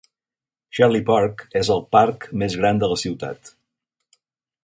Sherdley 0.77 1.01
Park 1.09 1.43
és 1.61 1.69
el 1.75 1.83
parc 1.97 2.27
més 2.43 2.57
gran 2.63 2.83
de 2.85 2.91
la 2.93 2.99
ciutat. 3.05 3.53